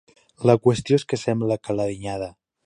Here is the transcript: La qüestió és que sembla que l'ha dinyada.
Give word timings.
La 0.49 0.55
qüestió 0.63 0.99
és 1.01 1.05
que 1.13 1.19
sembla 1.25 1.59
que 1.67 1.77
l'ha 1.77 1.87
dinyada. 1.93 2.33